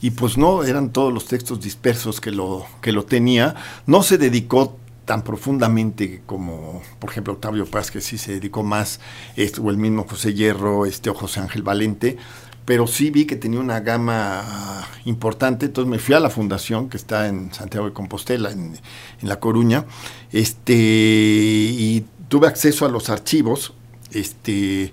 Y 0.00 0.12
pues 0.12 0.38
no, 0.38 0.64
eran 0.64 0.88
todos 0.88 1.12
los 1.12 1.26
textos 1.26 1.60
dispersos 1.60 2.18
que 2.18 2.30
lo, 2.30 2.64
que 2.80 2.92
lo 2.92 3.04
tenía. 3.04 3.54
No 3.84 4.02
se 4.02 4.16
dedicó 4.16 4.78
tan 5.04 5.22
profundamente 5.22 6.22
como, 6.24 6.80
por 6.98 7.10
ejemplo, 7.10 7.34
Octavio 7.34 7.66
Paz, 7.66 7.90
que 7.90 8.00
sí 8.00 8.16
se 8.16 8.32
dedicó 8.32 8.62
más, 8.62 9.00
o 9.60 9.68
el 9.68 9.76
mismo 9.76 10.06
José 10.08 10.32
Hierro, 10.32 10.86
este, 10.86 11.10
o 11.10 11.14
José 11.14 11.40
Ángel 11.40 11.62
Valente, 11.62 12.16
pero 12.64 12.86
sí 12.86 13.10
vi 13.10 13.26
que 13.26 13.36
tenía 13.36 13.60
una 13.60 13.80
gama 13.80 14.88
importante, 15.04 15.66
entonces 15.66 15.90
me 15.90 15.98
fui 15.98 16.14
a 16.14 16.20
la 16.20 16.30
fundación 16.30 16.88
que 16.88 16.96
está 16.96 17.28
en 17.28 17.52
Santiago 17.52 17.86
de 17.86 17.92
Compostela, 17.92 18.50
en, 18.50 18.78
en 19.20 19.28
La 19.28 19.40
Coruña, 19.40 19.84
este, 20.32 20.72
y 20.72 22.06
tuve 22.30 22.46
acceso 22.46 22.86
a 22.86 22.88
los 22.88 23.10
archivos, 23.10 23.74
este, 24.12 24.92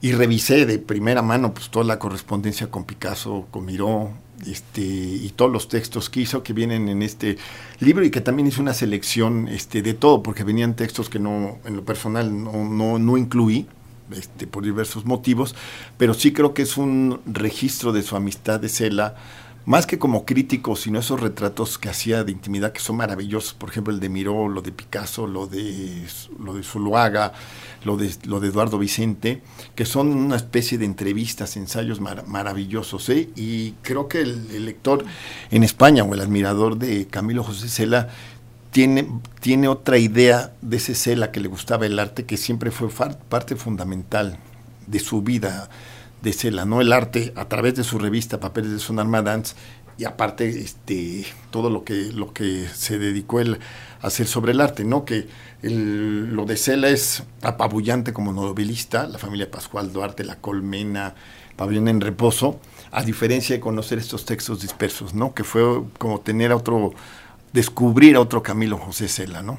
y 0.00 0.12
revisé 0.12 0.66
de 0.66 0.78
primera 0.78 1.22
mano 1.22 1.54
pues 1.54 1.70
toda 1.70 1.84
la 1.84 1.98
correspondencia 1.98 2.70
con 2.70 2.84
Picasso, 2.84 3.46
con 3.50 3.64
Miró, 3.64 4.12
este, 4.46 4.82
y 4.82 5.32
todos 5.34 5.50
los 5.50 5.68
textos 5.68 6.10
que 6.10 6.20
hizo 6.20 6.42
que 6.42 6.52
vienen 6.52 6.88
en 6.88 7.02
este 7.02 7.38
libro 7.80 8.04
y 8.04 8.10
que 8.10 8.20
también 8.20 8.46
hizo 8.46 8.62
una 8.62 8.74
selección 8.74 9.48
este, 9.48 9.82
de 9.82 9.94
todo, 9.94 10.22
porque 10.22 10.44
venían 10.44 10.76
textos 10.76 11.08
que 11.08 11.18
no, 11.18 11.58
en 11.64 11.76
lo 11.76 11.84
personal 11.84 12.44
no, 12.44 12.64
no, 12.64 12.98
no 12.98 13.16
incluí, 13.16 13.66
este, 14.12 14.46
por 14.46 14.64
diversos 14.64 15.04
motivos, 15.04 15.54
pero 15.96 16.14
sí 16.14 16.32
creo 16.32 16.54
que 16.54 16.62
es 16.62 16.76
un 16.76 17.20
registro 17.26 17.92
de 17.92 18.02
su 18.02 18.16
amistad 18.16 18.60
de 18.60 18.68
Cela, 18.68 19.16
más 19.68 19.86
que 19.86 19.98
como 19.98 20.24
crítico, 20.24 20.76
sino 20.76 20.98
esos 20.98 21.20
retratos 21.20 21.76
que 21.76 21.90
hacía 21.90 22.24
de 22.24 22.32
intimidad 22.32 22.72
que 22.72 22.80
son 22.80 22.96
maravillosos, 22.96 23.52
por 23.52 23.68
ejemplo 23.68 23.92
el 23.92 24.00
de 24.00 24.08
Miró, 24.08 24.48
lo 24.48 24.62
de 24.62 24.72
Picasso, 24.72 25.26
lo 25.26 25.46
de, 25.46 26.06
lo 26.38 26.54
de 26.54 26.62
lo 27.84 27.96
de, 27.98 28.14
lo 28.24 28.40
de 28.40 28.48
Eduardo 28.48 28.78
Vicente, 28.78 29.42
que 29.74 29.84
son 29.84 30.08
una 30.08 30.36
especie 30.36 30.78
de 30.78 30.86
entrevistas, 30.86 31.58
ensayos 31.58 32.00
maravillosos, 32.00 33.10
¿eh? 33.10 33.28
y 33.36 33.72
creo 33.82 34.08
que 34.08 34.22
el, 34.22 34.64
lector 34.64 35.04
en 35.50 35.62
España 35.62 36.02
o 36.02 36.14
el 36.14 36.22
admirador 36.22 36.78
de 36.78 37.06
Camilo 37.06 37.44
José 37.44 37.68
Cela 37.68 38.08
tiene, 38.70 39.06
tiene 39.40 39.68
otra 39.68 39.98
idea 39.98 40.54
de 40.62 40.78
ese 40.78 40.94
Cela 40.94 41.30
que 41.30 41.40
le 41.40 41.48
gustaba 41.48 41.84
el 41.84 41.98
arte, 41.98 42.24
que 42.24 42.38
siempre 42.38 42.70
fue 42.70 42.88
parte 42.88 43.54
fundamental 43.54 44.38
de 44.86 44.98
su 44.98 45.20
vida 45.20 45.68
de 46.22 46.32
Cela, 46.32 46.64
¿no? 46.64 46.80
El 46.80 46.92
arte 46.92 47.32
a 47.36 47.48
través 47.48 47.74
de 47.74 47.84
su 47.84 47.98
revista 47.98 48.40
Papeles 48.40 48.72
de 48.72 48.78
Sonar 48.78 49.24
Dance 49.24 49.54
y 49.96 50.04
aparte 50.04 50.48
este 50.48 51.26
todo 51.50 51.70
lo 51.70 51.84
que 51.84 52.12
lo 52.12 52.32
que 52.32 52.66
se 52.72 52.98
dedicó 52.98 53.40
él 53.40 53.58
a 54.00 54.06
hacer 54.06 54.26
sobre 54.26 54.52
el 54.52 54.60
arte, 54.60 54.84
¿no? 54.84 55.04
Que 55.04 55.26
lo 55.62 56.44
de 56.44 56.56
Cela 56.56 56.88
es 56.88 57.24
apabullante 57.42 58.12
como 58.12 58.32
novelista, 58.32 59.06
la 59.06 59.18
familia 59.18 59.50
Pascual 59.50 59.92
Duarte, 59.92 60.24
La 60.24 60.36
Colmena, 60.36 61.14
Pabellón 61.56 61.88
en 61.88 62.00
Reposo, 62.00 62.60
a 62.92 63.02
diferencia 63.02 63.56
de 63.56 63.60
conocer 63.60 63.98
estos 63.98 64.24
textos 64.24 64.62
dispersos, 64.62 65.14
¿no? 65.14 65.34
Que 65.34 65.42
fue 65.42 65.82
como 65.98 66.20
tener 66.20 66.52
a 66.52 66.56
otro, 66.56 66.92
descubrir 67.52 68.14
a 68.14 68.20
otro 68.20 68.42
Camilo 68.42 68.78
José 68.78 69.08
Cela, 69.08 69.42
¿no? 69.42 69.58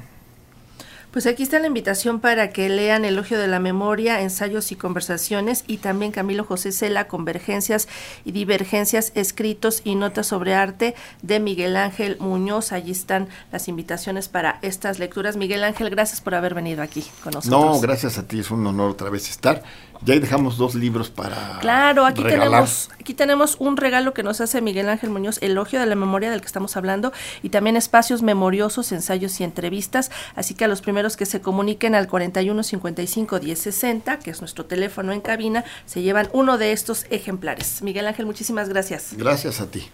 Pues 1.10 1.26
aquí 1.26 1.42
está 1.42 1.58
la 1.58 1.66
invitación 1.66 2.20
para 2.20 2.50
que 2.50 2.68
lean 2.68 3.04
Elogio 3.04 3.36
de 3.36 3.48
la 3.48 3.58
Memoria, 3.58 4.20
Ensayos 4.20 4.70
y 4.70 4.76
Conversaciones 4.76 5.64
y 5.66 5.78
también 5.78 6.12
Camilo 6.12 6.44
José 6.44 6.70
Cela, 6.70 7.08
Convergencias 7.08 7.88
y 8.24 8.30
Divergencias, 8.30 9.10
Escritos 9.16 9.82
y 9.82 9.96
Notas 9.96 10.28
sobre 10.28 10.54
Arte 10.54 10.94
de 11.22 11.40
Miguel 11.40 11.76
Ángel 11.76 12.16
Muñoz. 12.20 12.70
Allí 12.70 12.92
están 12.92 13.28
las 13.50 13.66
invitaciones 13.66 14.28
para 14.28 14.60
estas 14.62 15.00
lecturas. 15.00 15.36
Miguel 15.36 15.64
Ángel, 15.64 15.90
gracias 15.90 16.20
por 16.20 16.36
haber 16.36 16.54
venido 16.54 16.80
aquí 16.80 17.04
con 17.24 17.32
nosotros. 17.32 17.60
No, 17.60 17.80
gracias 17.80 18.16
a 18.16 18.28
ti, 18.28 18.38
es 18.38 18.52
un 18.52 18.64
honor 18.64 18.92
otra 18.92 19.10
vez 19.10 19.28
estar. 19.28 19.64
Ya 20.02 20.18
dejamos 20.18 20.56
dos 20.56 20.74
libros 20.74 21.10
para. 21.10 21.58
Claro, 21.60 22.06
aquí 22.06 22.22
tenemos, 22.22 22.88
aquí 22.98 23.12
tenemos 23.12 23.56
un 23.58 23.76
regalo 23.76 24.14
que 24.14 24.22
nos 24.22 24.40
hace 24.40 24.62
Miguel 24.62 24.88
Ángel 24.88 25.10
Muñoz, 25.10 25.36
Elogio 25.42 25.78
de 25.78 25.84
la 25.84 25.94
Memoria 25.94 26.30
del 26.30 26.40
que 26.40 26.46
estamos 26.46 26.74
hablando, 26.78 27.12
y 27.42 27.50
también 27.50 27.76
espacios 27.76 28.22
memoriosos, 28.22 28.92
ensayos 28.92 29.38
y 29.40 29.44
entrevistas. 29.44 30.10
Así 30.36 30.54
que 30.54 30.64
a 30.64 30.68
los 30.68 30.80
que 31.16 31.26
se 31.26 31.40
comuniquen 31.40 31.94
al 31.94 32.08
41 32.08 32.62
55 32.62 33.40
10 33.40 33.58
60, 33.58 34.18
que 34.18 34.30
es 34.30 34.40
nuestro 34.40 34.66
teléfono 34.66 35.12
en 35.12 35.20
cabina, 35.20 35.64
se 35.86 36.02
llevan 36.02 36.28
uno 36.32 36.58
de 36.58 36.72
estos 36.72 37.06
ejemplares. 37.10 37.82
Miguel 37.82 38.06
Ángel, 38.06 38.26
muchísimas 38.26 38.68
gracias. 38.68 39.14
Gracias 39.16 39.60
a 39.60 39.66
ti. 39.70 39.88